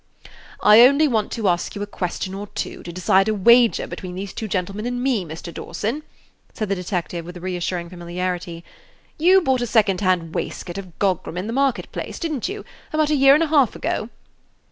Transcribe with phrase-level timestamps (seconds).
[0.63, 4.15] "I only want to ask you a question or two to decide a wager between
[4.15, 5.53] these two gentlemen and me, Mr.
[5.53, 6.01] Dawson,"
[6.55, 8.65] said the detective, with reassuring familiarity.
[9.19, 12.65] "You bought a second hand waistcoat of Gogram, in the market place, did n't you,
[12.91, 14.09] about a year and a half ago?"